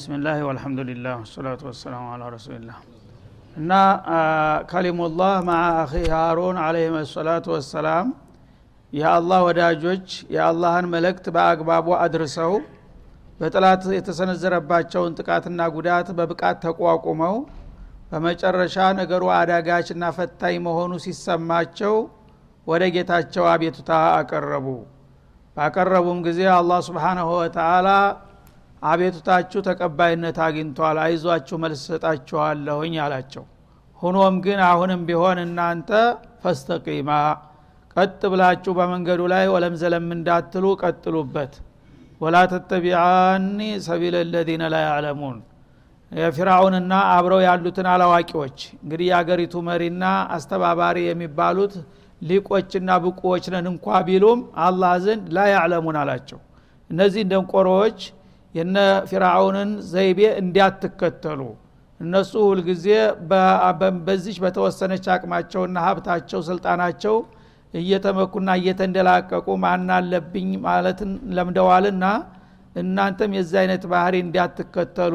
[0.00, 2.76] ቢስሚላህ ወልሐምዱሊላህ ወሰላቱ ወሰላሙ አላ ረሱሊላህ።
[3.56, 3.72] እና
[4.70, 8.06] ከሊሙላህ ማዓ አኺ ሃሩን አለህም ሰላቱ ወሰላም
[8.92, 12.54] የአላህ ወዳጆች የአላህን መልእክት በአግባቡ አድርሰው
[13.40, 17.36] በጥላት የተሰነዘረባቸውን ጥቃትና ጉዳት በብቃት ተቋቁመው
[18.10, 21.96] በመጨረሻ ነገሩ አዳጋችና ፈታኝ መሆኑ ሲሰማቸው
[22.66, 24.66] ወደ ጌታቸው አቤቱታ አቀረቡ።
[25.56, 27.88] ባቀረቡም ጊዜ አላህ ስብሓናሁ ወተአላ
[28.82, 33.44] አቤቱታችሁ ተቀባይነት አግኝቷል አይዟችሁ መልስ ሰጣችኋለሁኝ አላቸው።
[34.02, 35.90] ሁኖም ግን አሁንም ቢሆን እናንተ
[36.44, 37.10] ፈስተቂማ
[37.96, 41.54] ቀጥ ብላችሁ በመንገዱ ላይ ወለም ዘለም እንዳትሉ ቀጥሉበት።
[42.20, 45.38] ወላ ተተቢዓኒ ሰቢል ለዚነ ላ ያዕለሙን።
[46.12, 50.04] የፊራውንና አብረው ያሉትን አላዋቂዎች እንግዲህ የአገሪቱ መሪና
[50.36, 51.74] አስተባባሪ የሚባሉት
[52.20, 56.40] ሊቆችና ብቁዎች ነን እንኳ ቢሉም አላህ ዘንድ ላ ያዕለሙን አላቸው።
[56.90, 58.00] እነዚህ ደንቆሮዎች
[58.54, 58.76] የነ
[59.10, 61.40] ፊራውንን ዘይቤ እንዲያትከተሉ።
[62.00, 62.86] እነሱ ሁልጊዜ
[64.06, 67.16] በዚች በተወሰነች አቅማቸውና ሀብታቸው ስልጣናቸው
[67.74, 72.04] እየተመኩና እየተንደላቀቁ ማናለብኝ ማለትን ለምደዋልና
[72.76, 75.14] እናንተም የዚህ አይነት ባህሪ እንዲያትከተሉ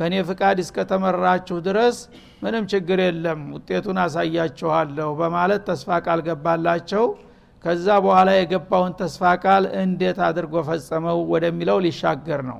[0.00, 1.96] በእኔ ፍቃድ እስከተመራችሁ ድረስ
[2.42, 7.04] ምንም ችግር የለም ውጤቱን አሳያችኋለሁ በማለት ተስፋ ቃል ገባላቸው
[7.64, 12.58] ከዛ በኋላ የገባውን ተስፋ ቃል እንዴት አድርጎ ፈጸመው ወደሚለው ሊሻገር ነው።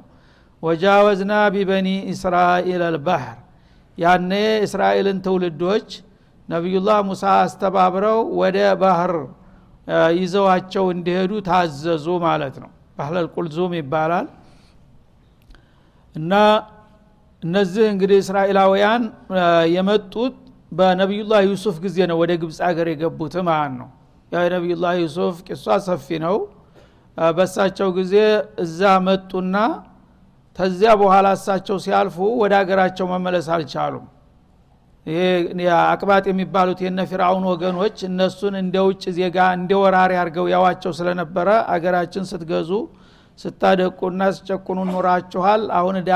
[0.62, 3.38] ወጃወዝና ቢበኒ እስራኤል አልባህር።
[3.98, 4.30] ያኔ
[4.66, 5.88] እስራኤልን ትውልዶች
[6.48, 9.12] ነቢዩላህ ሙሳ አስተባብረው ወደ ባህር
[10.18, 14.26] ይዘዋቸው እንዲሄዱ ታዘዙ ማለት ነው። ባህለል ቁልዙም ይባላል።
[16.14, 16.32] እና
[17.42, 19.02] እነዚህ እንግዲህ እስራኤላውያን
[19.74, 20.34] የመጡት
[20.72, 23.88] በነቢዩላህ ዩሱፍ ጊዜ ነው ወደ ግብፅ ሀገር የገቡት ማለት ነው
[24.32, 26.36] የነቢዩላህ ዩሱፍ ቂሷ ሰፊ ነው።
[27.16, 28.14] በሳቸው ጊዜ
[28.64, 29.56] እዛ መጡና
[30.56, 34.04] ተዚያ በኋላ እሳቸው ሲያልፉ ወደ ሀገራቸው መመለስ አልቻሉም።
[35.06, 35.20] ይሄ
[35.84, 42.24] አቅባጥ የሚባሉት የነ ፊርአውን ወገኖች እነሱን እንደ ውጭ ዜጋ እንደ ወራሪ አድርገው ያዋቸው ስለነበረ አገራችን
[42.30, 42.70] ስትገዙ
[43.38, 46.10] ስታደቁና ስጨቁኑ ኑራችኋል አሁን እዳ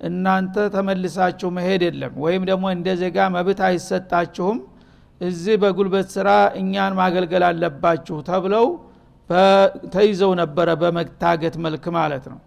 [0.00, 4.58] እናንተ ተመልሳችሁ መሄድ የለም። ወይም ደግሞ እንደ ዜጋ መብት አይሰጣችሁም
[5.20, 6.28] እዚህ በጉልበት ስራ
[6.60, 8.66] እኛን ማገልገል አለባችሁ ተብለው
[9.94, 12.38] ተይዘው ነበረ በመታገት መልክ ማለት ነው።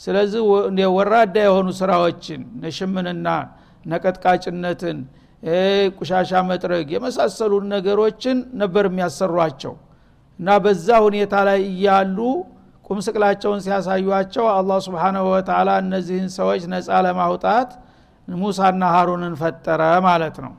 [0.00, 0.42] ስለዚህ
[0.96, 3.28] ወራዳ የሆኑ ስራዎችን ነሽምንና
[3.84, 4.98] ነቀጥቃጭነትን
[5.98, 9.74] ቁሻሻ መጥረግ የመሳሰሉ ነገሮችን ነበር የሚያሰሯቸው።
[10.38, 12.18] እና በዛ ሁኔታ ላይ እያሉ
[12.84, 17.70] ቁም ስቅላቸውን ሲያሳዩቸው አላህ ስብሓናሁ ወተላ እነዚህን ሰዎች ነፃ ለማውጣት
[18.28, 20.52] ሙሳና ሀሩንን ፈጠረ ማለት ነው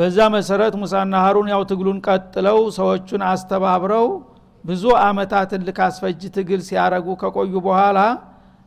[0.00, 4.06] በዛ መሰረት ሙሳና ሀሩን ያው ትግሉን ቀጥለው ሰዎቹን አስተባብረው
[4.64, 7.98] ብዙ አመታትን ልካስፈጅ ትግል ሲያረጉ ከቆዩ በኋላ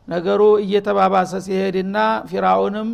[0.08, 1.96] ነገሩ እየተባባሰ ሲሄድና
[2.30, 2.88] ፊራውንም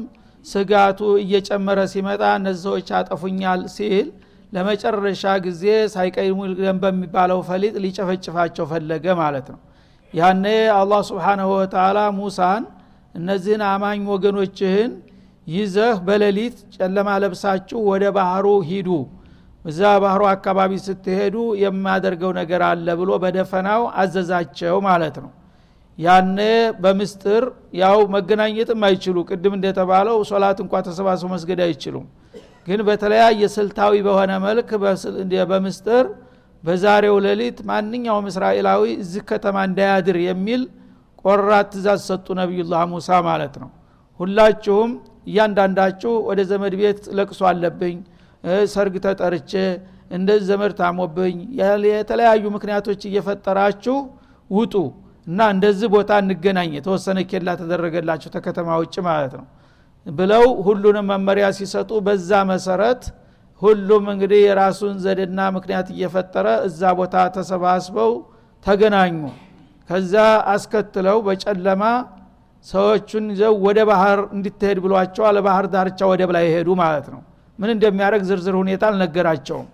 [0.46, 4.06] ስጋቱ እየጨመረ ሲመጣ እነዚህ ሰዎች አጠፉኛል ሲል
[4.52, 5.64] ለመጨረሻ ጊዜ
[5.94, 6.38] ሳይቀይሙ
[6.82, 9.60] በሚባለው ፈሊጥ ሊጨፈጭፋቸው ፈለገ ማለት ነው።
[10.14, 10.44] ያኔ
[10.78, 12.62] አላህ ስብሓንሁ ወተላ ሙሳን
[13.14, 14.90] እነዚህን አማኝ ወገኖችህን
[15.50, 18.88] ይዘህ በሌሊት ጨለማ ለብሳችሁ ወደ ባህሩ ሂዱ።
[19.64, 25.30] እዛ ባህሩ አካባቢ ስትሄዱ የማደርገው ነገር አለ ብሎ በደፈናው አዘዛቸው ማለት ነው።
[25.98, 26.38] ያኔ
[26.82, 27.42] በምስጥር
[27.80, 32.06] ያው መገናኘትም አይችሉ። ቅድም እንደተባለው ሶላት እንኳ ተሰባስበው መስገድ አይችሉም።
[32.66, 34.70] ግን በተለያየ ስልታዊ በሆነ መልክ
[35.50, 36.04] በምስጥር
[36.64, 40.62] በዛሬው ሌሊት ማንኛውም እስራኤላዊ እዚህ ከተማ እንዳያድር የሚል
[41.24, 43.70] ቆራት ትእዛዝ ሰጡ ነቢዩላህ ሙሳ ማለት ነው።
[44.20, 44.90] ሁላችሁም
[45.30, 47.96] እያንዳንዳችሁ ወደ ዘመድ ቤት ለቅሶ አለብኝ
[48.72, 49.52] ሰርግ ተጠርቼ
[50.16, 51.36] እንደዚህ ዘመድ ታሞብኝ
[51.90, 53.96] የተለያዩ ምክንያቶች እየፈጠራችሁ
[54.50, 54.74] ውጡ
[55.26, 59.46] እና እንደዚህ ቦታ እንገናኝ የተወሰነ ኬላ ተደረገላቸው ተከተማ ውጭ ማለት ነው
[60.06, 63.02] ብለው ሁሉንም መመሪያ ሲሰጡ በዛ መሰረት
[63.62, 68.12] ሁሉም እንግዲህ የራሱን ዘዴና ምክንያት እየፈጠረ እዛ ቦታ ተሰባስበው
[68.64, 69.18] ተገናኙ።
[69.90, 70.14] ከዛ
[70.52, 71.82] አስከትለው በጨለማ
[72.64, 77.20] ሰዎቹን ይዘው ወደ ባህር እንዲትሄድ ብሏቸዋል ባህር ዳርቻ ወደብ ላይ ሄዱ ማለት ነው።
[77.58, 79.68] ምን እንደሚያደርግ ዝርዝር ሁኔታ አልነገራቸውም።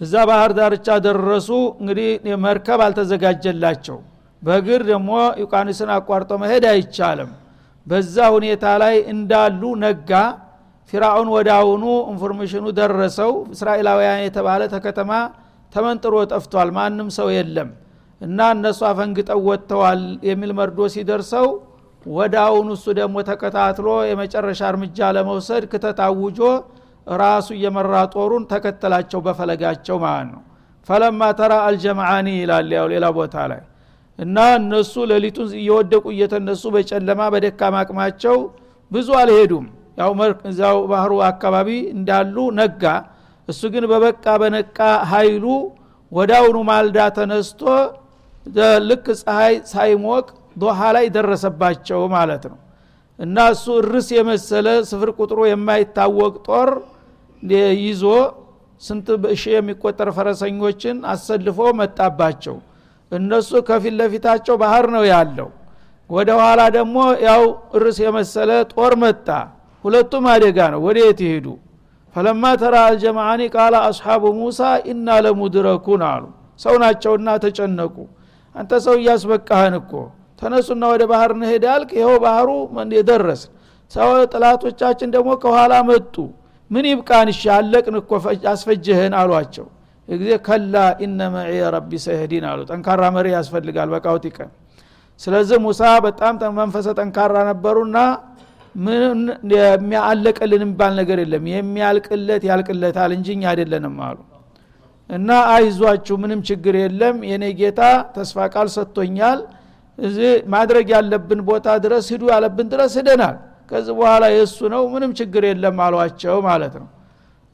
[0.00, 1.48] እዛ ባህር ዳርቻ ደረሱ።
[1.80, 2.08] እንግዲህ
[2.44, 3.98] መርከብ አልተዘጋጀላቸው።
[4.42, 5.10] በእግር ደግሞ
[5.42, 7.30] ውቅያኖስን አቋርጦ መሄድ አይቻልም።
[7.86, 10.10] በዛ ሁኔታ ላይ እንዳሉ ነጋ።
[10.92, 11.82] ፊራውን ወደ አሁኑ
[12.12, 15.10] information ኑ ደረሰው። እስራኤላውያን የተባለ ከከተማ
[15.72, 17.70] ተመንጥሮ ጠፍቷል። ማንም ሰው የለም
[18.24, 21.46] እና እነሱ አፈንግጠው ወጥተዋል የሚል መርዶ ሲደርሰው
[22.06, 26.38] ወደ አሁኑ እሱ ደግሞ ተከታትሎ የመጨረሻ እርምጃ ለመውሰድ ክተት አውጆ
[27.16, 30.42] ራሱ እየመራ ጦሩን ተከተላቸው በፈለጋቸው ማለት ነው።
[30.88, 33.62] ፈለማ ተራ አልጀምዓኒ ይላል ያው ሌላ ቦታ ላይ።
[34.18, 38.36] እና እነሱ ሌሊቱን እየወደቁ እየተነሱ በጨለማ በደካማ አቅማቸው
[38.90, 39.66] ብዙ አልሄዱም።
[39.98, 40.12] ያው
[40.50, 42.84] እዛው ባህሩ አካባቢ እንዳሉ ነጋ።
[43.48, 44.78] እሱ ግን በበቃ በነቃ
[45.10, 45.44] ኃይሉ
[46.12, 47.60] ወዳውኑ ማልዳ ተነስቶ
[48.88, 50.26] ልክ ፀሐይ ሳይሞቅ
[50.56, 52.58] ዶሃ ላይ ደረሰባቸው ማለት ነው።
[53.18, 56.70] እና እሱ እርስ የመሰለ ስፍር ቁጥሩ የማይታወቅ ጦር
[57.80, 58.02] ይዞ
[58.82, 59.08] ስንት
[59.40, 62.56] ሺ የሚቆጠር ፈረሰኞችን አሰልፎ መጣባቸው።
[63.12, 65.48] እነሱ ከፊት ለፊታቸው ባህር ነው ያለው።
[66.10, 67.42] ወደ ኋላ ደግሞ ያው
[67.76, 69.28] እርስ የመሰለ ጦር መጣ።
[69.84, 71.46] ሁለቱም አደጋ ነው። ወደ የት ይሄዱ?
[72.14, 76.24] ፈለማ ተራ አልጀማዓኒ ቃለ አስሓቡ ሙሳ ኢና ለሙድረኩን አሉ።
[76.60, 77.94] ሰው ናቸውና ተጨነቁ
[78.54, 79.92] አንተ ሰው እያስበቃህን እኮ።
[80.40, 82.48] ተነሱና ወደ ባህር እንሄድ አልክ። ይኸው ባህሩ
[82.98, 83.42] የደረስ
[83.92, 86.14] ሰው ጥላቶቻችን ደግሞ ከኋላ መጡ።
[86.70, 87.28] ምን ይብቃን?
[87.32, 88.10] እሺ አለቅን እኮ
[88.52, 89.66] አስፈጅህን አሏቸው።
[90.08, 90.74] ጊዜ ከላ
[91.04, 94.50] ኢነ መዒ ረቢ ሰህዲን አሉ። ጠንካራ መሪ ያስፈልጋል በቃውት ይቀን
[95.20, 97.98] ስለዚህ ሙሳ በጣም መንፈሰ ጠንካራ ነበሩና
[98.74, 99.18] ምን
[99.54, 104.18] የሚያለቀልን የሚባል ነገር የለም። የሚያልቅለት ያልቅለታል እንጂ እኛ አይደለንም አሉ
[105.10, 107.80] እና አይዟችሁ ምንም ችግር የለም። የኔ ጌታ
[108.14, 109.40] ተስፋ ቃል ሰጥቶኛል።
[109.98, 113.36] እዚህ ማድረግ ያለብን ቦታ ድረስ ሂዱ ያለብን ድረስ ሂደናል።
[113.70, 116.88] ከዚህ በኋላ የእሱ ነው ምንም ችግር የለም አሏቸው ማለት ነው።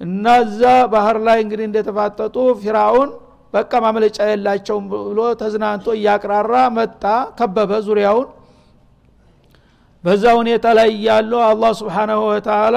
[0.00, 0.61] እና እዛ
[0.93, 3.11] ባህር ላይ እንግዲህ እንደተፋጠጡ ፊራውን
[3.55, 7.05] በቃ ማምለጫ የላቸውም ብሎ ተዝናንቶ እያቅራራ መጣ
[7.38, 8.29] ከበበ ዙሪያውን።
[10.05, 12.76] በዛ ሁኔታ ላይ እያሉ አላህ ስብሓናሁ ወተላ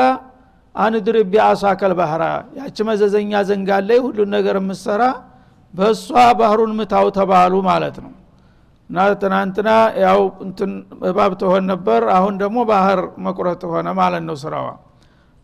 [0.76, 2.24] አንድርብ ቢአሳከል ባህራ።
[2.60, 5.04] ያች መዘዘኛ ዘንጋለይ ሁሉን ነገር የምሰራ
[5.74, 6.08] በእሷ
[6.40, 8.12] ባህሩን ምታው ተባሉ ማለት ነው።
[8.90, 9.70] እና ትናንትና
[10.04, 10.72] ያው እንትን
[11.10, 14.68] እባብ ትሆን ነበር አሁን ደግሞ ባህር መቁረጥ ሆነ ማለት ነው ስራዋ።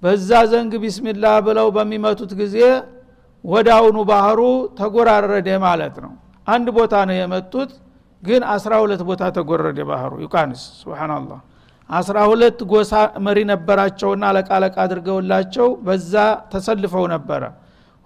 [0.03, 2.57] በዛ ዘንግ ቢስሚላ ብለው በሚመቱት ጊዜ
[3.43, 4.39] ወዳውኑ ባህሩ
[4.79, 6.11] ተጎራረደ ማለት ነው።
[6.47, 7.71] አንድ ቦታ ነው የመጡት
[8.23, 11.39] ግን አስራ ሁለት ቦታ ተጎረደ ባህሩ። ውቅያኖስ سبحان الله
[11.89, 12.91] አስራ ሁለት ጎሳ
[13.25, 16.13] መሪ ነበራቸውና አለቃለቃ አድርገውላቸው በዛ
[16.51, 17.44] ተሰልፈው ነበረ።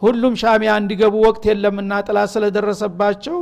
[0.02, 3.38] ሁሉም ሻሚያ እንዲገቡ ወቅት የለምና ጥላ ስለደረሰባቸው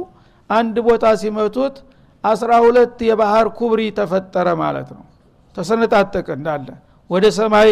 [0.49, 1.75] አንድ ቦታ ሲመቱት
[2.23, 5.03] አስራ ሁለት የባህር ኩብሪ ተፈጠረ ማለት ነው።
[5.57, 6.67] ተሰነጣጠቀ እንዳለ
[7.09, 7.69] ወደ ሰማይ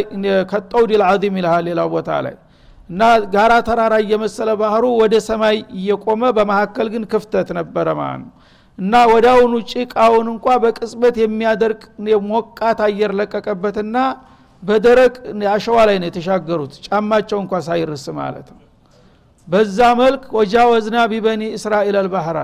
[0.51, 2.36] ከጠውዲል አዚም ይልሃል ሌላው ቦታ ላይ
[2.89, 3.01] እና
[3.33, 8.31] ጋራ ተራራ እየመሰለ ባህሩ ወደ ሰማይ እየቆመ በመካከል ግን ክፍተት ነበረ ማለት ነው
[8.80, 11.81] እና ወዳውኑ ጭቃውን እንኳ በቅጽበት የሚያደርቅ
[12.30, 13.98] ሞቃት አየር ለቀቀበትና
[14.64, 15.14] በደረቅ
[15.54, 18.64] አሸዋ ላይ ነው የተሻገሩት። ጫማቸው እንኳ ሳይርስ ማለት ነው።
[19.48, 22.39] በዛ መልክ وجاوزنا ببني إسرائيل البحر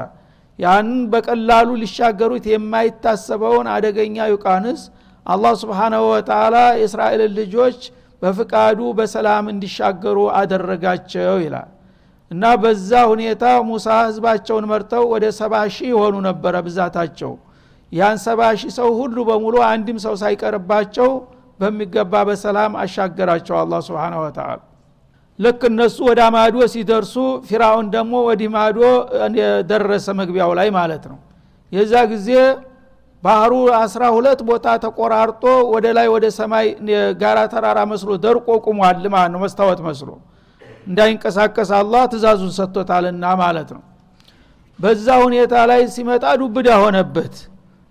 [0.59, 4.81] ያንን በቀላሉ ሊሻገሩት የማይታሰበውን አደገኛ ውቅያኖስ
[5.25, 7.79] አላህ سبحانه وتعالى የእስራኤልን ልጆች
[8.21, 11.69] በፍቃዱ በሰላም እንዲሻገሩ አደረጋቸው ይላል
[12.35, 17.31] እና በዛ ሁኔታ ሙሳ ህዝባቸውን መርተው ወደ ሰባ ሺህ የሆኑ ነበረ ብዛታቸው።
[17.91, 21.09] ያን ሰባ ሺህ ሰው ሁሉ በሙሉ አንድም ሰው ሳይቀርባቸው
[21.59, 24.49] በሚገባ በሰላም አሻገራቸው አላ ስብን ወተላ
[25.39, 27.13] ልክ እነሱ ወደ ማዶ ሲደርሱ
[27.47, 28.79] ፊራውን ደግሞ ወዲህ ማዶ
[29.71, 31.17] ደረሰ መግቢያው ላይ ማለት ነው።
[31.71, 32.29] የዛ ጊዜ
[33.23, 36.67] ባህሩ አስራ ሁለት ቦታ ተቆራርጦ ወደ ላይ ወደ ሰማይ
[37.21, 38.79] ጋራ ተራራ መስሎ ደርቆ ቁሟል
[39.15, 40.09] ማለት ነው። መስታወት መስሎ
[40.87, 43.83] እንዳይንቀሳቀስ አላህ ትእዛዙን ሰጥቶታልና ማለት ነው።
[44.79, 47.35] በዛ ሁኔታ ላይ ሲመጣ ዱብዳ ሆነበት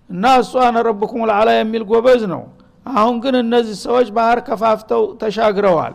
[0.09, 2.43] እና እሱ አነ ረብኩም ልዓላ የሚል ጎበዝ ነው።
[2.85, 5.93] አሁን ግን እነዚህ ሰዎች ባህር ከፋፍተው ተሻግረዋል።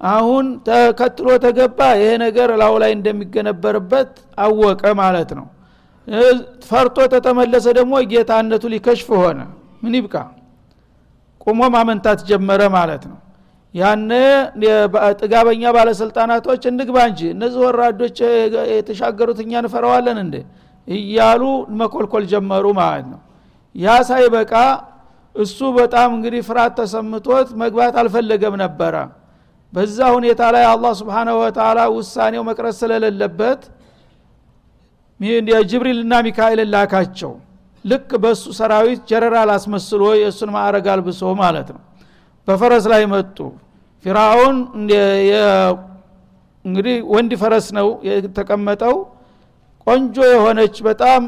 [0.00, 4.10] አሁን ተከትሎ ተገባ ይሄ ነገር ላው ላይ እንደሚገነበርበት
[4.44, 5.46] አወቀ ማለት ነው።
[6.68, 9.40] ፈርቶ ተተመለሰ ደግሞ ጌታነቱ ሊከሽፍ ሆነ።
[9.82, 10.14] ምን ይብቃ?
[11.40, 13.16] ቁሞ ማመንታት ጀመረ ማለት ነው
[13.76, 14.10] ያነ
[15.20, 18.18] ጥጋበኛ ባለስልጣናቶች እንግባ እንጂ እነዚህ ወራዶች
[18.72, 20.36] የተሻገሩት እኛ እንፈረዋለን እንደ
[20.88, 21.42] እያሉ
[21.80, 23.20] መኮልኮል ጀመሩ ማለት ነው።
[23.74, 24.52] ያ ሳይበቃ
[25.34, 28.94] እሱ በጣም እንግዲህ ፍርሃት ተሰምቶት መግባት አልፈለገም ነበረ።
[29.72, 33.62] በዛ ሁኔታ ላይ አላህ ስብሓናሁ ወተላ ውሳኔው መቅረት ስለሌለበት
[35.70, 37.32] ጅብሪልና ሚካኤል ላካቸው።
[37.84, 41.82] ልክ በእሱ ሰራዊት ጀነራል አስመስሎ የእሱን ማዕረግ አልብሶ ማለት ነው።
[42.48, 43.38] በፈረስ ላይ መጡ
[44.06, 44.56] ፊራውን
[46.64, 48.94] እንግዲህ ወንድ ፈረስ ነው የተቀመጠው።
[49.86, 51.22] ቆንጆ የሆነች በጣም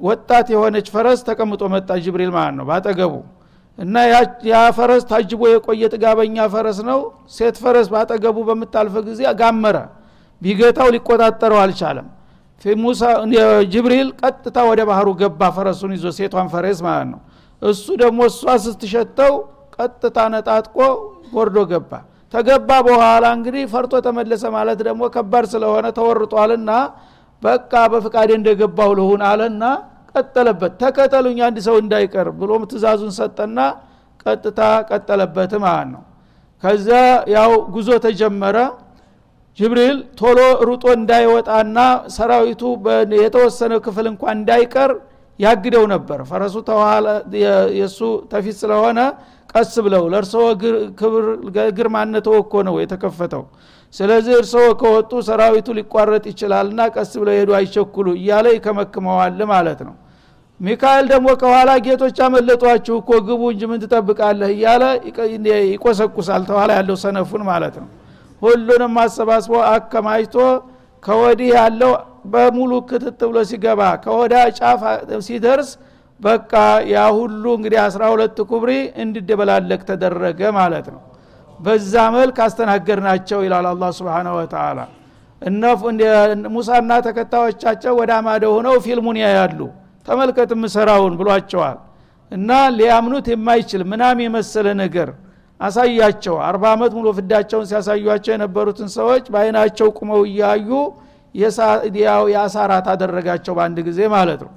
[0.00, 3.12] ወጣት የሆነች ፈረስ ተቀምጦ መጣ ጅብሪል ማለት ነው ባጠገቡ
[3.78, 3.94] እና
[4.50, 7.00] ያ ፈረስ ታጅቦ የቆየ ጥጋበኛ ፈረስ ነው።
[7.36, 9.76] ሴት ፈረስ ባጠገቡ በምታልፈ ጊዜ ጋመረ።
[10.42, 12.08] ቢገታው ሊቆጣጠረው አልቻለም።
[12.82, 13.00] ሙሳ
[13.72, 17.20] ጅብሪል ቀጥታ ወደ ባህሩ ገባ ፈረሱን ይዞ ሴቷን ፈረስ ማለት ነው።
[17.62, 19.34] እሱ ደግሞ እሷ ስትሸተው
[19.76, 20.76] ቀጥታ ነጣጥቆ
[21.36, 21.92] ወርዶ ገባ።
[22.34, 26.70] ተገባ በኋላ እንግዲህ ፈርቶ ተመለሰ ማለት ደግሞ ከባድ ስለሆነ ተወርጧልና
[27.42, 29.64] በቃ በፍቃዴ እንደገባው ልሁን አለና
[30.14, 33.58] ቀጠለበት። ተከተሉኝ አንድ ሰው እንዳይቀር ብሎ ትእዛዙን ሰጠና
[34.24, 36.02] ቀጥታ ቀጠለበት ማለት ነው።
[36.62, 36.88] ከዛ
[37.34, 38.56] ያው ጉዞ ተጀመረ።
[39.58, 40.38] ጅብሪል ቶሎ
[40.68, 41.78] ሩጦ እንዳይወጣና
[42.14, 42.62] ሰራዊቱ
[43.18, 44.92] የተወሰነ ክፍል እንኳን እንዳይቀር
[45.38, 46.56] ያግደው ነበር። ፈረሱ
[47.76, 47.98] የእሱ
[48.32, 48.98] ተፊት ስለሆነ
[49.52, 50.44] ቀስ ብለው ለእርስዎ
[51.76, 53.42] ግርማነት እኮ ነው የተከፈተው።
[53.94, 59.94] ስለዚህ እርስዎ ከወጡ ሰራዊቱ ሊቋረጥ ይችላልና ቀስ ብለው ሄዱ አይቸኩሉ እያለ ይከመክመዋል ማለት ነው።
[60.60, 64.82] ሚካኤል ደግሞ ከኋላ ጌቶች አመለጧችሁ እኮ ግቡ እንጂ ምን ትጠብቃለህ እያለ
[65.70, 67.88] ይቆሰቁሳል ተኋላ ያለው ሰነፉን ማለት ነው።
[68.42, 70.36] ሁሉንም አሰባስቦ አከማችቶ
[71.04, 71.92] ከወዲህ ያለው
[72.32, 74.82] በሙሉ ክትት ብሎ ሲገባ ከወዳ ጫፍ
[75.26, 75.70] ሲደርስ
[76.20, 76.52] በቃ
[76.92, 78.70] ያ ሁሉ እንግዲህ አስራ ሁለት ኩብሪ
[79.02, 81.00] እንዲደበላለቅ ተደረገ ማለት ነው።
[81.58, 84.78] በዛ መልክ አስተናገር ናቸው ይላል አላ ስብን ወተላ
[86.54, 89.60] ሙሳና ተከታዮቻቸው ወደ አማደ ሆነው ፊልሙን ያያሉ።
[90.06, 91.78] ተመልከት ምሰራውን ብሏቸዋል።
[92.32, 95.08] እና ሊያምኑት የማይችል ምናም የመሰለ ነገር
[95.60, 100.68] አሳያቸው። አርባ ዓመት ሙሉ ፍዳቸውን ሲያሳዩቸው የነበሩትን ሰዎች በአይናቸው ቁመው እያዩ
[102.30, 104.52] የአሳራት አደረጋቸው በአንድ ጊዜ ማለት ነው።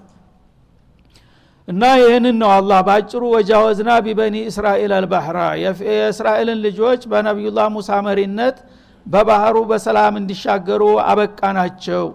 [1.68, 8.58] እና ይህንን ነው አላህ በአጭሩ ወጃወዝና ቢበኒ እስራኤል አልባህራ። የእስራኤልን ልጆች በነቢዩላህ ሙሳ መሪነት
[9.06, 12.06] በባህሩ በሰላም እንዲሻገሩ አበቃ ናቸው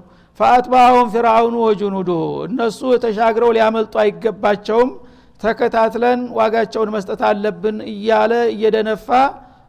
[0.41, 4.91] ፈአትባሁም ፊርአውኑ ወጁኑዱሁ እነሱ ተሻግረው ሊያመልጡ አይገባቸውም
[5.43, 9.09] ተከታትለን ዋጋቸውን መስጠት አለብን እያለ እየደነፋ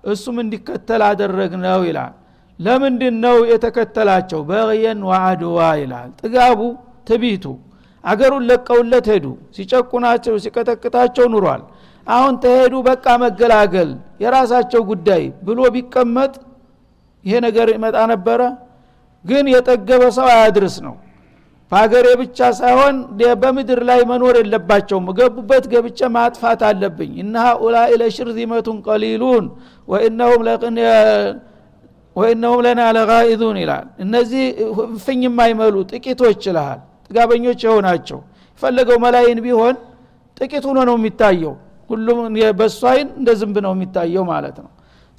[0.05, 2.13] እሱም እንዲከተል አደረግ ነው ይላል።
[2.59, 4.39] ለምንድን ነው የተከተላቸው?
[4.49, 6.59] በየን ዋአድዋ ይላል። ጥጋቡ
[7.07, 7.45] ትቢቱ
[8.03, 9.25] አገሩን ለቀውለት ሄዱ።
[9.55, 11.61] ሲጨቁናቸው ሲቀጠቅጣቸው ኑሯል።
[12.07, 13.91] አሁን ተሄዱ በቃ መገላገል
[14.23, 16.33] የራሳቸው ጉዳይ ብሎ ቢቀመጥ
[17.25, 18.41] ይሄ ነገር ይመጣ ነበረ?
[19.25, 20.95] ግን የጠገበ ሰው አያድርስ ነው
[21.71, 22.95] በሀገሬ ብቻ ሳይሆን
[23.41, 29.45] በምድር ላይ መኖር የለባቸውም። ገቡበት ገብቼ ማጥፋት አለብኝ። እና ኡላይ ለሽርዚመቱን ቀሊሉን
[32.15, 34.43] ወኢነሁም ለና ለጋኢዙን ይላል። እነዚህ
[35.05, 38.19] ፍኝ የማይመሉ ጥቂቶች ይልሃል። ጥጋበኞች የሆናቸው
[38.53, 39.75] የፈለገው መላይን ቢሆን
[40.37, 41.53] ጥቂት ሆኖ ነው የሚታየው።
[41.89, 42.19] ሁሉም
[42.91, 44.69] አይን እንደ ዝንብ ነው የሚታየው ማለት ነው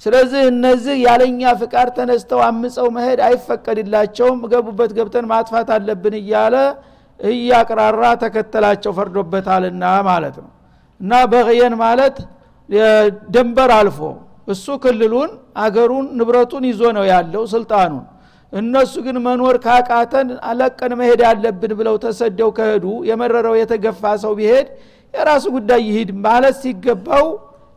[0.01, 6.55] ስለዚህ እነዚህ ያለኛ ፍቃድ ተነስተው አምፀው መሄድ አይፈቀድላቸውም። ገቡበት ገብተን ማጥፋት አለብን እያለ
[7.19, 10.49] እያቅራራ ተከተላቸው ፈርዶበታልና ማለት ነው።
[11.01, 12.17] እና በቅየን ማለት
[13.35, 13.99] ደንበር አልፎ
[14.47, 15.31] እሱ ክልሉን
[15.63, 18.03] አገሩን ንብረቱን ይዞ ነው ያለው ስልጣኑን።
[18.53, 24.67] እነሱ ግን መኖር ካቃተን አለቀን መሄድ አለብን ብለው ተሰደው ከሄዱ የመረረው የተገፋ ሰው ቢሄድ
[25.13, 27.25] የራሱ ጉዳይ ይሂድ ማለት ሲገባው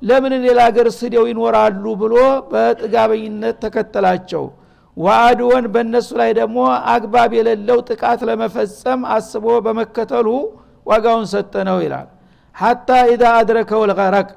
[0.02, 2.14] ለምን ሌላ ሀገር ስደው ይኖራሉ ብሎ
[2.50, 4.44] በጥጋበኝነት ተከተላቸው።
[4.96, 6.58] ዋአድወን በእነሱ ላይ ደግሞ
[6.92, 10.28] አግባብ የሌለው ጥቃት ለመፈጸም አስቦ በመከተሉ
[10.86, 12.08] ዋጋውን ሰጠ ነው ይላል።
[12.54, 14.28] ሐታ ኢዛ አድረከው ልቀረቅ።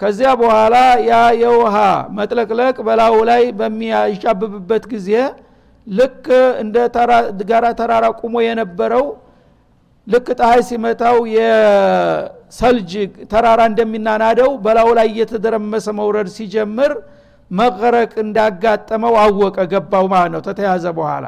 [0.00, 0.76] ከዚያ በኋላ
[1.08, 1.76] ያ የውሃ
[2.16, 5.10] መጥለቅለቅ በላዩ ላይ በሚያሻብብበት ጊዜ
[5.86, 6.24] ልክ
[6.62, 6.76] እንደ
[7.50, 9.04] ጋራ ተራራ ቁሞ የነበረው
[10.06, 11.16] ልክ ፀሐይ ሲመታው
[12.52, 12.92] የሰልጅ
[13.30, 16.92] ተራራ እንደሚናናደው በላዩ ላይ እየተደረመሰ መውረድ ሲጀምር
[17.50, 21.26] መቀረቅ እንዳጋጠመው አወቀ ገባው ማለት ነው። ተተያዘ በኋላ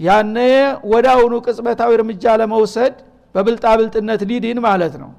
[0.00, 0.36] ያነ
[0.92, 2.94] ወደ አሁኑ ቅጽበታዊ እርምጃ ለመውሰድ
[3.34, 5.10] በብልጣብልጥነት ሊድን ማለት ነው።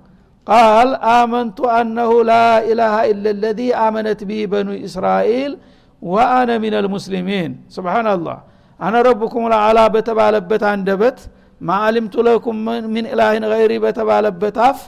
[0.48, 5.53] ቃል አመንቱ አነሁ ላኢላሃ ኢላ ለዚ አመነት ቢህ በኑ እስራኤል
[6.01, 8.38] ወአነ ሚን አልሙስሊሚን ስብናላህ
[8.79, 11.20] አነ ረብኩም ለአላ በተባለበት አንደበት
[11.62, 12.58] ማአሊምቱ ለኩም
[12.94, 14.79] ሚን ኢላህን ገይሪ በተባለበት አፍ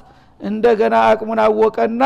[0.42, 2.04] እንደገና አቅሙን አወቀና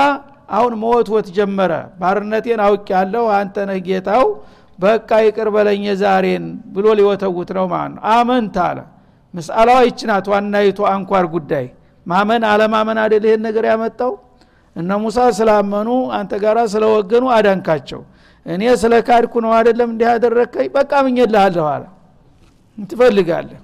[0.49, 4.25] አሁን መወትወት ጀመረ። ባርነቴን አውቅ ያለው አንተ ነህ ጌታው
[4.79, 8.79] በቃ ይቅር በለኝ ዛሬን ብሎ ሊወተውት ነው ማለት ነው። አመንት አለ
[9.33, 11.65] ምስአላዋ ይችናት ዋናይቱ አንኳር ጉዳይ።
[12.05, 14.11] ማመን አለማመን አደል ይሄን ነገር ያመጣው?
[14.75, 18.01] እነ ሙሳ ስላመኑ አንተ ጋራ ስለወገኑ አዳንካቸው።
[18.45, 21.83] እኔ ስለ ካድኩ ነው አደለም እንዲህ ያደረግከኝ በቃ ምኝልሃለሁ አለ።
[22.87, 23.59] ትፈልጋለህ?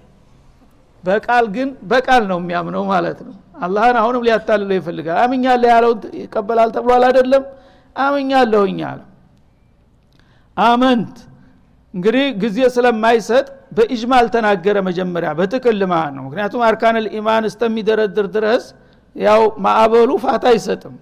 [1.04, 7.04] በቃል ግን በቃል ነው የሚያምነው ማለት ነው አላህን አሁንም ሊያታልለው ይፈልጋል። አምኛለሁ ያለው ይቀበላል ተብሏል
[7.10, 7.44] አይደለም?
[7.96, 9.00] አምኛለሁኝ አለ
[10.58, 11.16] አመንት።
[11.94, 13.46] እንግዲህ ጊዜ ስለማይሰጥ
[13.78, 18.64] በኢጅማል ተናገረ መጀመሪያ በጥቅል ማለት ነው። ምክንያቱም አርካን ልኢማን እስተሚደረድር ድረስ
[19.16, 20.96] ያው ማዕበሉ ፋታ አይሰጥም።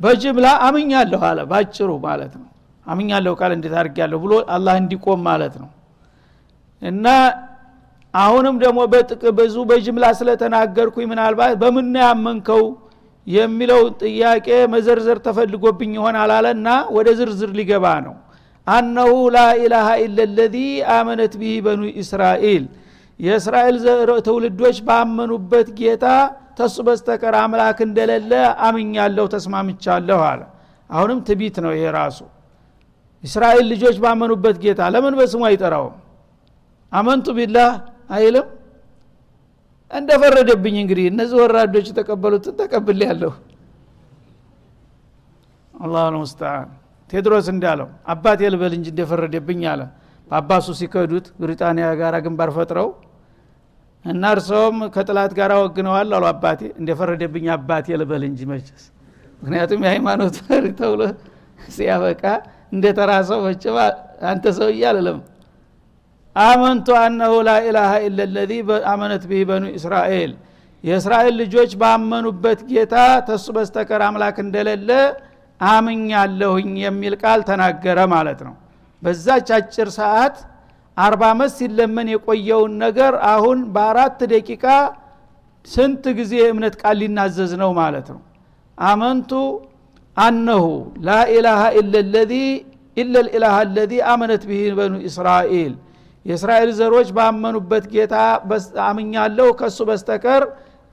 [0.00, 2.46] በጅምላ አምኛለሁ አለ ባጭሩ ማለት ነው።
[2.86, 5.70] አምኛለሁ ቃል እንዴት አድርጊያለሁ ብሎ አላህ እንዲቆም ማለት ነው።
[6.82, 7.06] እና
[8.14, 12.62] አሁንም ደግሞ በጥቅ ብዙ በጅምላ ስለተናገርኩኝ ምናልባት በምን ያመንከው
[13.26, 18.14] የሚለው ጥያቄ መዘርዘር ተፈልጎብኝ ይሆናል አለና ወደ ዝርዝር ሊገባ ነው።
[18.66, 20.56] አነሁ ላኢላሃ ኢለ ለዚ
[20.94, 22.64] አመነት ቢህ በኑ እስራኤል።
[23.20, 23.76] የእስራኤል
[24.26, 26.04] ትውልዶች ባመኑበት ጌታ
[26.58, 28.32] ተሱ በስተቀር አምላክ እንደሌለ
[28.66, 30.42] አምኛለሁ ተስማምቻለሁ አለ።
[30.90, 32.18] አሁንም ትቢት ነው ይሄ ራሱ።
[33.24, 35.94] እስራኤል ልጆች ባመኑበት ጌታ ለምን በስሙ አይጠራውም?
[36.92, 37.70] አመንቱ ቢላህ
[38.10, 38.46] አይልም?
[39.90, 43.32] እንደፈረደብኝ እንግዲህ እነዚህ ወራዶች የተቀበሉትን ተቀብል ያለሁ
[45.74, 46.68] አላሁ ልሙስተዓን
[47.10, 49.80] ቴድሮስ እንዳለው አባቴ ልበል እንጂ እንደፈረደብኝ አለ።
[50.28, 52.88] በአባሱ ሲከዱት ብሪጣንያ ጋር ግንባር ፈጥረው
[54.04, 58.84] እና እርሰውም ከጥላት ጋር ወግነዋል አሉ አባቴ። እንደፈረደብኝ አባቴ ልበል እንጂ መቸስ
[59.42, 61.02] ምክንያቱም የሃይማኖት መሪ ተብሎ
[61.68, 62.22] ሲያበቃ
[62.74, 63.78] እንደ ተራሰው መቸባ
[64.30, 65.18] አንተ ሰው እያልለም
[66.36, 68.52] አመንቱ አነሁ ላኢላሃ ኢለ ለዚ
[68.90, 70.32] አመነት ብህ በኑ እስራኤል።
[70.84, 72.94] የእስራኤል ልጆች ባመኑበት ጌታ
[73.28, 74.90] ተሱ በስተቀር አምላክ እንደሌለ
[75.60, 78.54] አምኛለሁኝ የሚል ቃል ተናገረ ማለት ነው።
[79.02, 80.36] በዛች አጭር ሰዓት
[80.96, 84.64] አርባ አመት ሲለመን የቆየውን ነገር አሁን በአራት ደቂቃ
[85.68, 88.20] ስንት ጊዜ እምነት ቃል ሊናዘዝ ነው ማለት ነው።
[88.78, 89.30] አመንቱ
[90.16, 90.64] አነሁ
[91.06, 92.32] ላኢላሃ ኢለ ለዚ
[92.96, 93.56] ኢለ ልኢላሃ
[94.12, 95.72] አመነት ብህ በኑ እስራኤል
[96.26, 98.14] የእስራኤል ዘሮች ባመኑበት ጌታ
[98.86, 100.42] አምኛለሁ ከሱ በስተቀር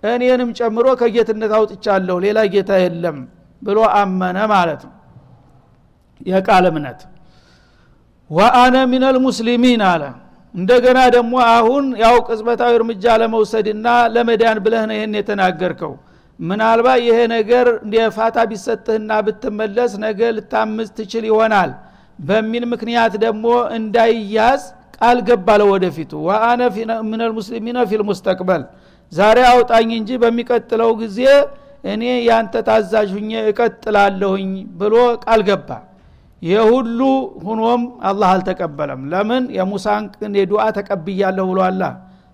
[0.03, 3.17] እኔንም ጨምሮ ከጌትነት አውጥቻለሁ ሌላ ጌታ የለም
[3.61, 4.93] ብሎ አመነ ማለት ነው።
[6.21, 6.99] የቃል እምነት።
[8.29, 10.03] ወአነ ሚነል ሙስሊሚን አለ።
[10.53, 15.93] እንደገና ደግሞ አሁን ያው ቅጽበታዊ እርምጃ ለመውሰድና ለመዳን ብለህ ነው ይህን የተናገርከው።
[16.39, 17.67] ምናልባት ይሄ ነገር
[18.17, 21.71] ፋታ ቢሰጥህና ብትመለስ ነገ ልታምዝ ትችል ይሆናል
[22.19, 23.45] በሚል ምክንያት ደግሞ
[23.77, 24.63] እንዳይያዝ
[25.01, 26.61] ቃል ገባለ ወደፊቱ ወአነ
[27.09, 28.63] ሚነል ሙስሊሚነ ፊል ሙስተቅበል።
[29.11, 31.19] ዛሬ አውጣኝ እንጂ በሚቀጥለው ጊዜ
[31.91, 34.93] እኔ ያንተ ታዛዥ ሁኜ እቀጥላለሁኝ ብሎ
[35.25, 35.69] ቃል ገባ።
[36.41, 36.99] ይህ ሁሉ
[37.45, 39.43] ሁኖም አላህ አልተቀበለም። ለምን?
[39.57, 40.03] የሙሳን
[40.39, 41.83] የዱዓ ተቀብያለሁ ብሎ አላ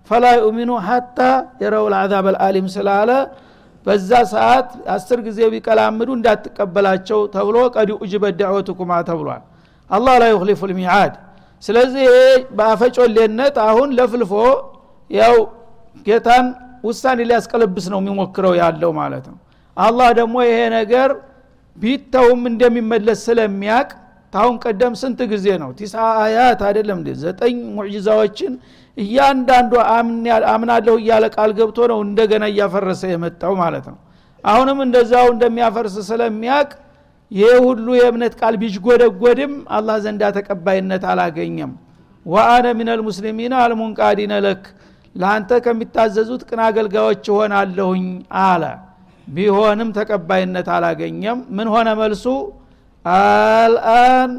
[0.09, 1.19] ፈላ ዩእሚኑ ሀታ
[1.61, 3.09] የረው ልአዛብ አልአሊም ስላለ
[3.85, 9.41] በዛ ሰዓት አስር ጊዜ ቢቀላምዱ እንዳትቀበላቸው ተብሎ ቀዲ ኡጅበ ዳዕወትኩማ ተብሏል።
[9.89, 11.13] አላህ ላ ዩክሊፉ ልሚዓድ
[11.63, 12.07] ስለዚህ
[12.57, 14.33] በአፈጮሌነት አሁን ለፍልፎ
[15.09, 15.35] ያው
[16.07, 16.45] ጌታን
[16.83, 19.37] ውሳኔ ሊያስቀለብስ ነው የሚሞክረው ያለው ማለት ነው።
[19.77, 21.09] አላህ ደግሞ ይሄ ነገር
[21.77, 23.87] ቢተውም እንደሚመለስ ስለሚያቅ
[24.33, 25.69] ታሁን ቀደም ስንት ጊዜ ነው?
[25.79, 28.53] ቲስ አያት አይደለም ዘጠኝ ሙዕጂዛዎችን
[28.97, 29.73] እያንዳንዱ
[30.53, 33.97] አምናለሁ እያለ ቃል ገብቶ ነው እንደገና እያፈረሰ የመጣው ማለት ነው።
[34.43, 36.69] አሁንም እንደዛው እንደሚያፈርስ ስለሚያቅ
[37.33, 41.71] ይህ ሁሉ የእምነት ቃል ቢጅጎደጎድም አላህ ዘንዳ ተቀባይነት አላገኘም።
[42.25, 44.63] ወአነ ሚነል ሙስሊሚን አልሙንቃዲነ ለክ
[45.15, 48.05] ለአንተ ከሚታዘዙት ቅን አገልጋዮች ሆናለሁኝ
[48.43, 48.63] አለ።
[49.27, 52.25] ቢሆንም ተቀባይነት አላገኘም። ምን ሆነ መልሱ?
[53.05, 54.31] አልአን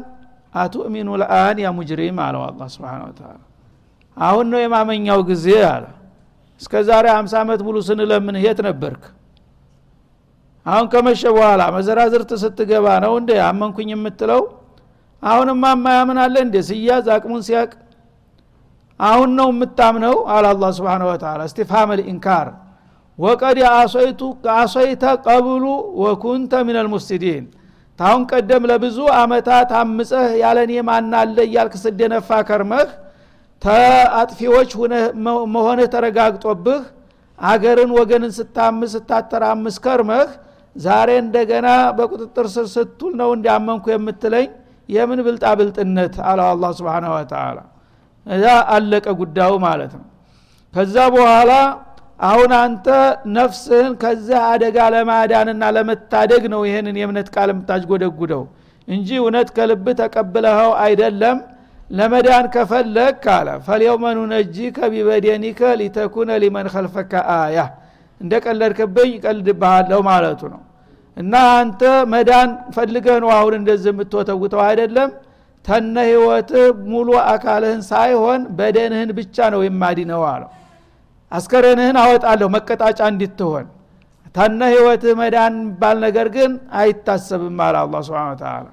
[0.55, 3.33] አቱእሚኑ ልአን ያ ሙጅሪም አለው አላ ስብን ተላ
[4.17, 5.85] አሁን ነው የማመኛው ጊዜ አለ።
[6.61, 9.03] እስከ ዛሬ አምሳ ዓመት ሙሉ ስንለምን የት ነበርክ
[10.65, 14.41] አሁን ከመሸ በኋላ መዘራዝርት ስትገባ ነው እንደ አመንኩኝ የምትለው?
[15.23, 17.71] አሁንም ማያምን አለ እንደ ስያዝ አቅሙን ሲያቅ
[18.99, 22.47] አሁን ነው የምታምነው አለ አላ ስብን ወተላ እስቲፍሃም ልኢንካር
[23.19, 23.57] ወቀድ
[24.55, 25.65] አሶይተ ቀብሉ
[26.03, 27.43] ወኩንተ ምን ልሙፍሲዲን
[27.99, 32.89] ታሁን ቀደም ለብዙ አመታት አምፀህ ያለኔ ማናለ እያልክ ስደነፋ ከርመህ
[33.61, 34.71] ተአጥፊዎች
[35.53, 36.81] መሆንህ ተረጋግጦብህ
[37.39, 40.27] አገርን ወገንን ስታምስ ስታተራምስ ከርመህ
[40.75, 44.47] ዛሬ እንደገና በቁጥጥር ስር ስትውል ነው እንዲያመንኩ የምትለኝ?
[44.89, 47.57] የምን ብልጣ ብልጥነት አለው አላ ስብን ወተላ
[48.25, 50.05] እዛ አለቀ ጉዳዩ ማለት ነው።
[50.73, 51.51] ከዛ በኋላ
[52.21, 52.87] አሁን አንተ
[53.35, 58.43] ነፍስህን ከዚህ አደጋ ለማዳንና ለመታደግ ነው ይህንን የእምነት ቃል የምታጅጎደጉደው
[58.87, 61.37] እንጂ እውነት ከልብ ተቀብለኸው አይደለም።
[61.89, 67.57] ለመዳን ከፈለግ ካለ ፈልየውመ ኑነጂከ ቢበደኒከ ሊተኩነ ሊመን ከልፈከ አያ
[68.21, 70.61] እንደ ቀለድክብኝ ቀልድብሃለሁ ማለቱ ነው።
[71.17, 71.81] እና አንተ
[72.13, 75.09] መዳን ፈልገህ ነው አሁን እንደዚህ የምትወተውተው አይደለም።
[75.65, 80.49] ተነ ህይወትህ ሙሉ አካልህን ሳይሆን በደንህን ብቻ ነው የማዲነው አለው።
[81.31, 83.65] አስከሬንህን አወጣለሁ መቀጣጫ እንዲትሆን
[84.35, 88.65] ተነ ህይወትህ መዳን የሚባል ነገር ግን አይታሰብም አለ አላ ስብን ተላ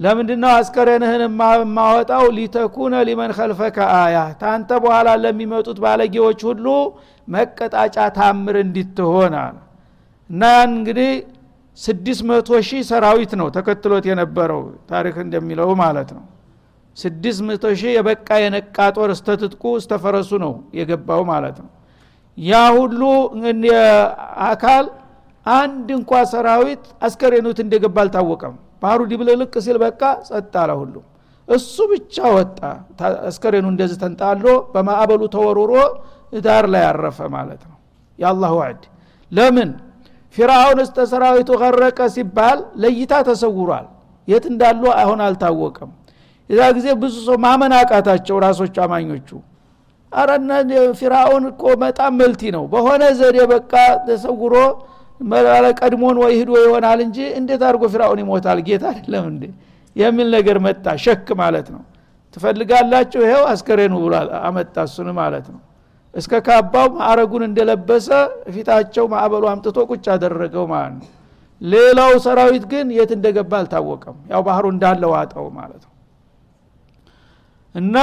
[0.00, 6.66] ለምንድነው አስከሬንህን የማወጣው ሊተኩነ ሊመን ከልፈከ አያ ታንተ በኋላ ለሚመጡት ባለጌዎች ሁሉ
[7.28, 9.56] መቀጣጫ ታምር እንዲትሆን አለ።
[10.30, 11.10] እና ያን እንግዲህ
[11.78, 16.24] ስድስት መቶ ሺህ ሰራዊት ነው ተከትሎት የነበረው ታሪክ እንደሚለው ማለት ነው።
[16.96, 21.70] ስድስት መቶ ሺህ የበቃ የነቃ ጦር እስተትጥቁ እስተፈረሱ ነው የገባው ማለት ነው።
[22.38, 23.00] ያ ሁሉ
[24.48, 24.84] አካል
[25.46, 31.04] አንድ እንኳ ሰራዊት አስከሬኑት እንደገባ አልታወቀም ባህሩ ዲብልልቅ ሲል በቃ ጸጥ አለ ሁሉም።
[31.48, 32.58] እሱ ብቻ ወጣ።
[33.28, 35.72] አስከሬኑ እንደዚህ ተንጣሎ በማዕበሉ ተወርሮ
[36.40, 37.76] ዳር ላይ ያረፈ ማለት ነው።
[38.18, 38.82] የአላህ ዋዕድ።
[39.32, 39.70] ለምን?
[40.36, 43.86] ፊርአውን እስተ ሰራዊቱ ቀረቀ ሲባል ለይታ ተሰውሯል።
[44.28, 45.90] የት እንዳሉ አሁን አልታወቀም።
[46.50, 49.28] የዛ ጊዜ ብዙ ሰው ማመን አቃታቸው ራሶቹ አማኞቹ።
[50.12, 50.50] አረነ
[50.98, 53.72] ፊርአውን እኮ በጣም መልቲ ነው። በሆነ ዘዴ በቃ
[54.06, 54.54] ተሰውሮ
[55.80, 58.58] ቀድሞን ወይ ሂዶ ይሆናል እንጂ እንዴት አድርጎ ፊርአውን ይሞታል?
[58.68, 59.42] ጌታ አይደለም እንዴ?
[59.96, 61.82] የሚል ነገር መጣ ሸክ ማለት ነው።
[62.36, 63.20] ትፈልጋላችሁ?
[63.26, 65.60] ይኸው አስከሬኑ ብሏል አመጣ እሱን ማለት ነው።
[66.14, 68.08] እስከ ካባው ማዕረጉን እንደለበሰ
[68.54, 71.08] ፊታቸው ማዕበሉ አምጥቶ ቁጭ አደረገው ማለት ነው።
[71.60, 75.92] ሌላው ሰራዊት ግን የት እንደገባ አልታወቀም። ያው ባህሩ እንዳለ ዋጠው ማለት ነው።
[77.74, 77.96] እና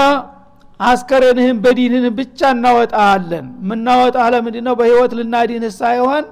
[0.80, 6.26] አስከሬንህን በዲንህን ብቻ እናወጣለን። የምናወጣ ለምንድ ነው በህይወት ልናዲንህ ሳይሆን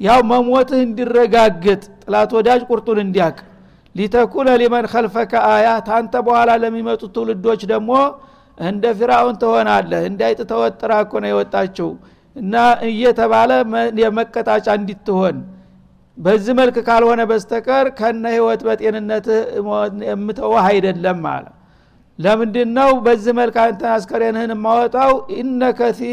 [0.00, 3.36] ያው መሞትህ እንዲረጋግጥ ጥላት ወዳጅ ቁርጡን እንዲያቅ።
[3.94, 7.90] ሊተኩነ ሊመን ከልፈከ አያ ታንተ በኋላ ለሚመጡት ትውልዶች ደግሞ
[8.58, 11.88] እንደ ፊራውን ትሆናለህ። እንዳይጥ ተወጥራ እኮ ነው የወጣችው።
[12.36, 12.54] እና
[12.88, 13.50] እየተባለ
[14.02, 15.36] የመቀጣጫ እንዲትሆን።
[16.18, 19.40] በዚህ መልክ ካልሆነ በስተቀር ከነ ህይወት በጤንነትህ
[20.10, 21.46] የምተወህ አይደለም አለ።
[22.18, 25.10] ለምንድን ነው በዚህ መልክ አንተ አስከሬንህን የማወጣው?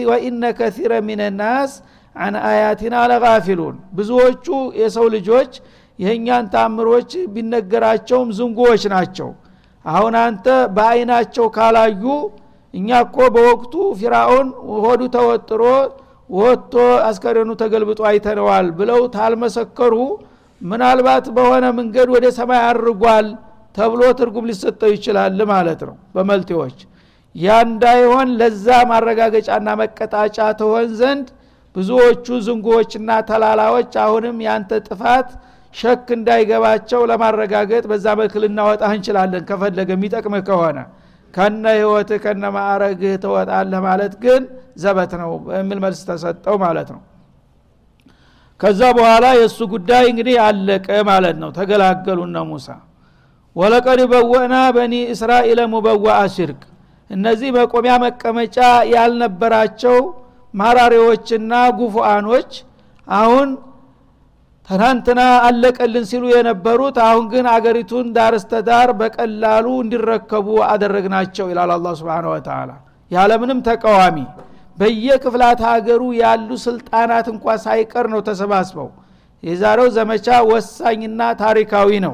[0.09, 1.73] ወኢነ ከሲረ ሚንናስ
[2.15, 4.45] አን አያቲና ለጋፊሉን። ብዙዎቹ
[4.81, 5.51] የሰው ልጆች
[5.99, 9.29] የእኛን ታምሮች ቢነገራቸውም ዝንጉዎች ናቸው።
[9.85, 10.45] አሁን አንተ
[10.75, 12.03] በአይናቸው ካላዩ
[12.73, 14.47] እኛ እኮ በወቅቱ ፊራውን
[14.83, 15.63] ሆዱ ተወጥሮ
[16.29, 16.73] ወጥቶ
[17.07, 19.95] አስከሬኑ ተገልብጦ አይተነዋል ብለው ታልመሰከሩ።
[20.61, 23.27] ምናልባት በሆነ መንገድ ወደ ሰማይ አርጓል
[23.75, 26.77] ተብሎ ትርጉም ሊሰጠው ይችላል ማለት ነው በመልቴዎች።
[27.35, 31.27] ያ እንዳይሆን ለዛ ማረጋገጫና መቀጣጫ ትሆን ዘንድ
[31.75, 35.29] ብዙዎቹ ዝንጎዎችና ተላላዎች አሁንም ያንተ ጥፋት
[35.73, 40.79] ሸክ እንዳይገባቸው ለማረጋገጥ በዛ መልክ ልናወጣህ እንችላለን። ከፈለገ የሚጠቅምህ ከሆነ
[41.33, 44.41] ከነ ህይወትህ ከነ ማዕረግህ ትወጣለህ ማለት ግን
[44.83, 47.01] ዘበት ነው የሚል መልስ ተሰጠው ማለት ነው።
[48.59, 52.67] ከዛ በኋላ የእሱ ጉዳይ እንግዲህ አለቀ ማለት ነው። ተገላገሉነ ሙሳ።
[53.55, 56.61] ወለቀድ በወእና በኒ እስራኤል ሙበዋአ ሽርክ
[57.09, 58.57] እነዚህ መቆሚያ መቀመጫ
[58.93, 59.97] ያልነበራቸው
[60.53, 62.51] ማራሪዎችና ጉፉአኖች
[63.07, 63.49] አሁን
[64.69, 72.27] ትናንትና አለቀልን ሲሉ የነበሩት አሁን ግን አገሪቱን ዳር እስተዳር በቀላሉ እንዲረከቡ አደረግናቸው ይላል አላ ስብን
[72.31, 72.69] ወተላ
[73.11, 74.17] ያለምንም ተቃዋሚ
[74.77, 78.87] በየክፍላት ሀገሩ ያሉ ስልጣናት እንኳ ሳይቀር ነው ተሰባስበው።
[79.43, 82.13] የዛሬው ዘመቻ ወሳኝና ታሪካዊ ነው።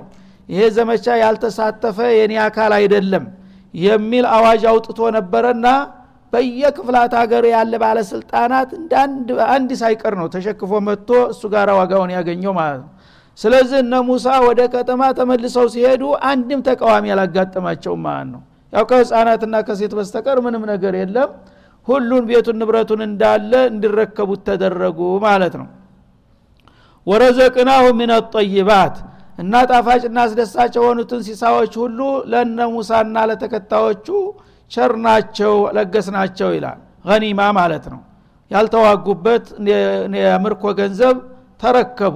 [0.50, 3.26] ይሄ ዘመቻ ያልተሳተፈ የኔ አካል አይደለም
[3.74, 5.68] የሚል አዋጅ አውጥቶ ነበረና
[6.34, 8.70] በየክፍላት ሀገር ያለ ባለስልጣናት
[9.50, 12.90] አንድ ሳይቀር ነው ተሸክፎ መጥቶ እሱ ጋር ዋጋውን ያገኘው ማለት ነው።
[13.38, 18.42] ስለዚህ እነ ሙሳ ወደ ከተማ ተመልሰው ሲሄዱ አንድም ተቃዋሚ ያላጋጠማቸውም ማለት ነው።
[18.74, 21.30] ያው ከህፃናትና ከሴት በስተቀር ምንም ነገር የለም።
[21.88, 25.68] ሁሉን ቤቱን ንብረቱን እንዳለ እንዲረከቡት ተደረጉ ማለት ነው።
[27.08, 28.96] ወረዘቅናሁ ምን ጠይባት
[29.40, 32.00] እና ጣፋጭና አስደሳች የሆኑትን ሲሳዎች ሁሉ
[32.32, 34.08] ለነ ሙሳና ለተከታዮቹ
[34.72, 38.02] ቸር ናቸው ለገስ ናቸው ይላል። ገኒማ ማለት ነው።
[38.52, 39.46] ያልተዋጉበት
[40.20, 41.16] የምርኮ ገንዘብ
[41.62, 42.16] ተረከቡ።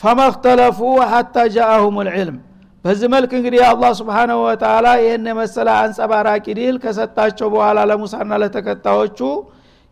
[0.00, 0.78] ፈመክተለፉ
[1.12, 2.38] ሐታ ጃአሁም ልዕልም።
[2.84, 9.20] በዚህ መልክ እንግዲህ አላህ ስብሓናሁ ወተላ ይህን የመሰለ አንጸባራቂ ዲል ከሰጣቸው በኋላ ለሙሳና ለተከታዮቹ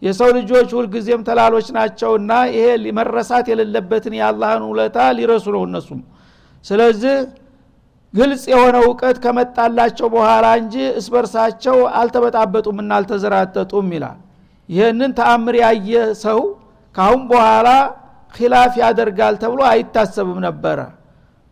[0.03, 2.67] የሰው ልጆች ሁልጊዜም ተላሎች ናቸውና ይሄ
[2.99, 6.01] መረሳት የሌለበትን የአላህን ውለታ ሊረሱ ነው እነሱም።
[6.65, 7.17] ስለዚህ
[8.15, 14.19] ግልጽ የሆነ እውቀት ከመጣላቸው በኋላ እንጂ እስበርሳቸው አልተበጣበጡምና አልተዘራጠጡም ይላል።
[14.69, 16.41] ይህንን ተአምር ያየ ሰው
[16.95, 17.69] ካሁን በኋላ
[18.35, 20.79] خلاف ያደርጋል ተብሎ አይታሰብም ነበረ።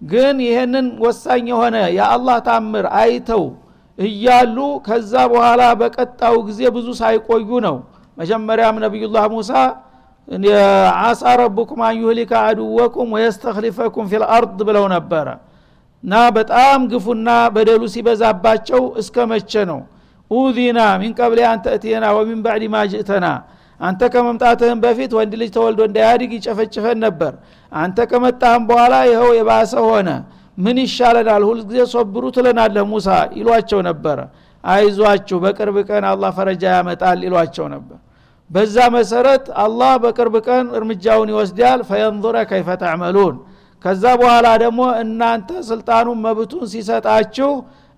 [0.00, 3.44] ግን ይህንን ወሳኝ የሆነ የአላህ ታምር አይተው
[3.98, 7.76] እያሉ ከዛ በኋላ በቀጣዩ ጊዜ ብዙ ሳይቆዩ ነው።
[8.16, 9.52] መጀመሪያም ነቢዩላህ ሙሳ
[11.02, 15.26] عسى ربكم أن يهلك عدوكم ويستخلفكم في الأرض ብለው ነበረ
[16.04, 19.80] እና በጣም ግፉና በደሉ ሲበዛባቸው እስከ መቼ ነው?
[20.30, 23.26] ኡዚና ሚን ቀብሊ አንተ እትየና ወሚን ባዕድ ማ ጅእተና።
[23.80, 27.32] አንተ ከመምጣትህም በፊት ወንድ ልጅ ተወልዶ እንዳያድግ ይጨፈጭፈን ነበር።
[27.72, 30.08] አንተ ከመጣህም በኋላ ይኸው የባሰ ሆነ።
[30.58, 31.42] ምን ይሻለናል?
[31.50, 34.18] ሁልጊዜ ሶብሩ ትለናለህ ሙሳ ይሏቸው ነበረ
[34.64, 37.98] አይዟችሁ በቅርብ ቀን አላህ ፈረጃ ያመጣል ይሏቸው ነበር።
[38.50, 43.36] በዛ መሰረት አላህ በቅርብ ቀን እርምጃውን ይወስዳል። ፈየንظረ ከይፈ ተዕመሉን
[43.84, 47.50] ከዛ በኋላ ደግሞ እናንተ ስልጣኑን መብቱን ሲሰጣችሁ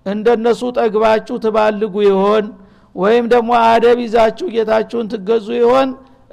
[0.05, 2.45] እንደነሱ ጠግባችሁ ትባልጉ ይሆን?
[2.95, 5.89] ወይም ደግሞ አደብ ይዛችሁ ጌታችሁን ትገዙ ይሆን?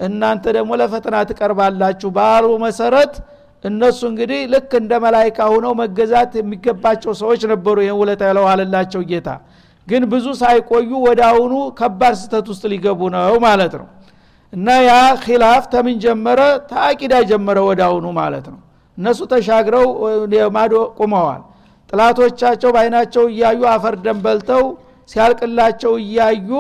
[0.07, 3.15] እናንተ ደግሞ ለፈተና ትቀርባላችሁ ባሉ መሰረት
[3.65, 9.29] እነሱ እንግዲህ ልክ እንደ መላይካ ሁነው መገዛት የሚገባቸው ሰዎች ነበሩ ይህን ውለታ ያለዋለላቸው ጌታ።
[9.87, 13.87] ግን ብዙ ሳይቆዩ ወደ አሁኑ ከባድ ስተት ውስጥ ሊገቡ ነው ማለት ነው።
[14.53, 14.93] እና ያ
[15.25, 16.41] ኪላፍ ተምን ጀመረ?
[16.71, 18.61] ተአቂዳ ጀመረ ወዳውኑ ማለት ነው
[18.99, 19.87] እነሱ ተሻግረው
[20.57, 21.43] ማዶ ቁመዋል
[21.91, 24.65] ጥላቶቻቸው በአይናቸው እያዩ አፈር ደም በልተው
[25.09, 26.51] ሲያልቅላቸው እያዩ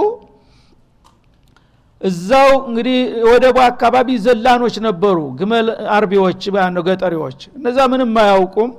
[2.01, 2.97] እዛው እንግዲህ
[3.29, 5.67] ወደቡ አካባቢ ዘላኖች ነበሩ። ግመል
[5.97, 6.43] አርቢዎች
[6.75, 8.71] ነው ገጠሪዎች። እነዛ ምንም አያውቁም።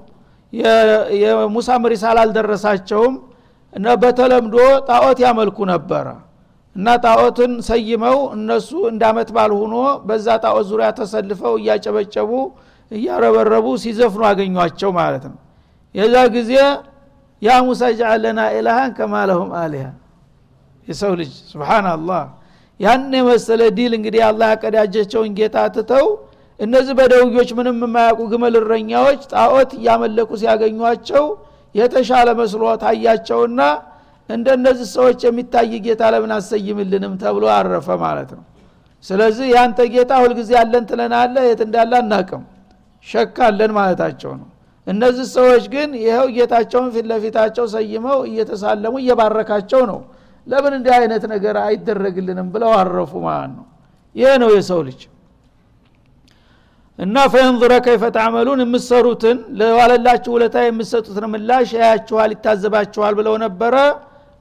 [1.22, 3.14] የሙሳም ሪሳል አልደረሳቸውም
[3.74, 4.56] እና በተለምዶ
[4.90, 6.08] ጣዖት ያመልኩ ነበረ።
[6.76, 9.76] እና ጣዖትን ሰይመው እነሱ እንዳመት ባል ሆኖ
[10.08, 12.32] በዛ ጣዖት ዙሪያ ተሰልፈው እያጨበጨቡ
[12.94, 15.38] እያረበረቡ ሲዘፍኑ አገኟቸው ማለት ነው።
[15.96, 16.52] የዛ ጊዜ
[17.42, 19.86] يا موسى اجعل لنا إلها كما لهم آلهة?
[20.88, 22.24] የሰው ልጅ። سبحان الله
[22.80, 26.06] ያን የመሰለ ድል እንግዲህ አላህ ያቀዳጀቸውን ጌታ ትተው
[26.60, 31.24] እነዚህ በደውዮች ምንም የማያውቁ ግመል እረኛዎች ጣዖት እያመለኩ ሲያገኟቸው
[31.76, 33.62] የተሻለ መስሎ ታያቸውና
[34.30, 38.44] እንደ እነዚህ ሰዎች የሚታይ ጌታ ለምን አትሰይምልንም ተብሎ አረፈ ማለት ነው።
[39.06, 42.44] ስለዚህ ያንተ ጌታ ሁልጊዜ አለን ትለናለ የት እንዳለ አናቅም
[43.08, 44.48] ሸካለን ማለታቸው ነው።
[44.88, 50.00] እነዚህ ሰዎች ግን ይኸው ጌታቸውን ፊት ለፊታቸው ሰይመው እየተሳለሙ እየባረካቸው ነው።
[50.48, 53.66] ለምን እንዲህ አይነት ነገር አይደረግልንም ብለው አረፉ ማለት ነው።
[54.16, 55.02] ይህ ነው የሰው ልጅ።
[57.00, 63.76] እና ፈየንظረ ከይፈ ተዕመሉን የምሰሩትን ለዋለላችሁ ውለታ የምሰጡትን ምላሽ ያያችኋል ይታዘባችኋል ብለው ነበረ።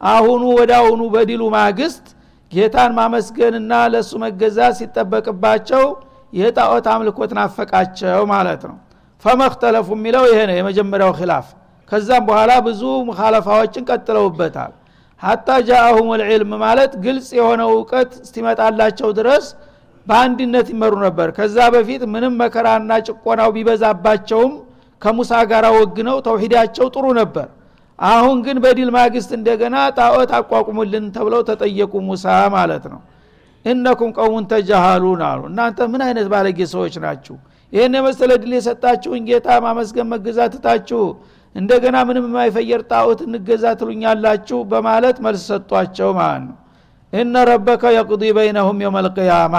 [0.01, 2.05] አሁኑ ወደ አሁኑ በዲሉ ማግስት
[2.53, 5.85] ጌታን ማመስገንና ለእሱ መገዛት ሲጠበቅባቸው
[6.33, 8.77] የጣዖት አምልኮት ናፈቃቸው ማለት ነው።
[9.25, 11.47] ፈመክተለፉ የሚለው ይሄ ነው የመጀመሪያው ኪላፍ
[11.90, 14.73] ከዛም በኋላ ብዙ ሙካለፋዎችን ቀጥለውበታል።
[15.23, 19.45] ሀታ ጃአሁም ልዕልም ማለት ግልጽ የሆነ እውቀት እስቲመጣላቸው ድረስ
[20.07, 24.53] በአንድነት ይመሩ ነበር። ከዛ በፊት ምንም መከራና ጭቆናው ቢበዛባቸውም
[25.03, 27.47] ከሙሳ ጋር ወግነው ተውሂዳቸው ጥሩ ነበር።
[27.99, 33.01] አሁን ግን በዲል ማግስት እንደገና ጣዖት አቋቁሙልን ተብለው ተጠየቁ ሙሳ ማለት ነው
[33.64, 37.35] እነኩም ቀውሙን ተጃሃሉን አሉ። እናንተ ምን አይነት ባለጌ ሰዎች ናችሁ?
[37.72, 41.03] ይህን የመሰለ ድል የሰጣችሁን ጌታ ማመስገን መገዛት ትታችሁ
[41.57, 46.57] እንደገና ምንም የማይፈየር ጣዖት እንገዛ ትሉኛላችሁ በማለት መልስ ሰጧቸው ማለት ነው።
[47.12, 49.55] እነ ረበከ የቅዲ በይነሁም የውም አልቅያማ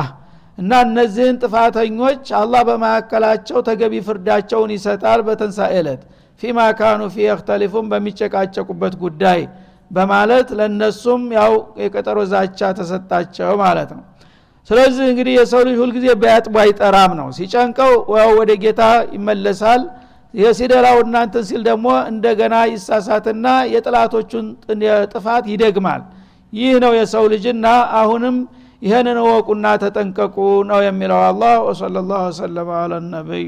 [0.57, 6.01] እና እነዚህን ጥፋተኞች አላህ በመካከላቸው ተገቢ ፍርዳቸውን ይሰጣል በተንሳኤ ዕለት።
[6.41, 9.41] ፊማ ካኑ ፊ የክተሊፉን በሚጨቃጨቁበት ጉዳይ
[9.91, 14.03] በማለት ለእነሱም ያው የቀጠሮ ዛቻ ተሰጣቸው ማለት ነው።
[14.69, 17.91] ስለዚህ እንግዲህ የሰው ልጅ ሁልጊዜ በያጥቡ አይጠራም ነው። ሲጨንቀው
[18.39, 18.81] ወደ ጌታ
[19.15, 19.81] ይመለሳል።
[20.33, 24.45] የሲደላው እናንትን ሲል ደግሞ እንደገና ይሳሳትና የጥላቶቹን
[25.13, 26.01] ጥፋት ይደግማል።
[26.53, 27.65] ይህ ነው የሰው ልጅና
[27.99, 28.37] አሁንም
[28.81, 30.37] ይህንን እወቁና ተጠንቀቁ
[30.69, 33.45] ነው የሚለው አላህ ወሰለ ላሁ ወሰለማ አላ ነቢይ